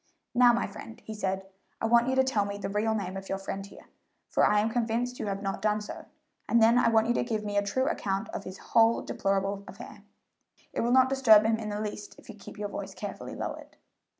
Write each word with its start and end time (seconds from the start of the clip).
"Now, 0.33 0.51
my 0.51 0.65
friend," 0.65 0.99
he 1.05 1.13
said, 1.13 1.45
"I 1.79 1.85
want 1.85 2.07
you 2.07 2.15
to 2.15 2.23
tell 2.23 2.43
me 2.43 2.57
the 2.57 2.69
real 2.69 2.95
name 2.95 3.15
of 3.15 3.29
your 3.29 3.37
friend 3.37 3.63
here, 3.63 3.85
for 4.29 4.43
I 4.43 4.59
am 4.59 4.71
convinced 4.71 5.19
you 5.19 5.27
have 5.27 5.43
not 5.43 5.61
done 5.61 5.79
so, 5.79 6.05
and 6.49 6.59
then 6.59 6.79
I 6.79 6.89
want 6.89 7.05
you 7.07 7.13
to 7.13 7.23
give 7.23 7.45
me 7.45 7.55
a 7.55 7.61
true 7.61 7.87
account 7.87 8.27
of 8.29 8.43
this 8.43 8.57
whole 8.57 9.03
deplorable 9.03 9.63
affair. 9.67 10.01
It 10.73 10.81
will 10.81 10.89
not 10.91 11.09
disturb 11.09 11.43
him 11.45 11.57
in 11.57 11.69
the 11.69 11.79
least 11.79 12.15
if 12.17 12.29
you 12.29 12.35
keep 12.35 12.57
your 12.57 12.69
voice 12.69 12.95
carefully 12.95 13.35
lowered." 13.35 13.77